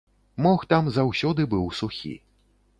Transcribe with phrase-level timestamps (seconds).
[0.45, 2.19] Мох там заўсёды быў сухі.